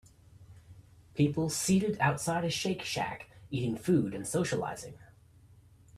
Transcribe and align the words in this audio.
People 1.13 1.47
seated 1.51 1.95
outside 1.99 2.43
a 2.43 2.49
Shake 2.49 2.81
Shack, 2.81 3.29
eating 3.51 3.77
food 3.77 4.15
and 4.15 4.25
socializing. 4.25 4.95